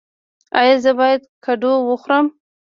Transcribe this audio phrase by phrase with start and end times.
[0.59, 2.25] ایا زه باید کدو وخورم؟